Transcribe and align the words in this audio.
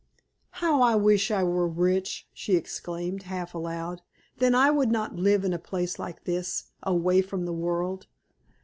"How 0.65 0.81
I 0.81 0.95
wish 0.95 1.29
I 1.29 1.43
were 1.43 1.67
rich!" 1.67 2.27
she 2.33 2.55
exclaimed, 2.55 3.21
half 3.21 3.53
aloud; 3.53 4.01
"then 4.39 4.55
I 4.55 4.71
would 4.71 4.89
not 4.91 5.15
live 5.17 5.45
in 5.45 5.53
a 5.53 5.59
place 5.59 5.99
like 5.99 6.23
this, 6.23 6.71
away 6.81 7.21
from 7.21 7.45
the 7.45 7.53
world. 7.53 8.07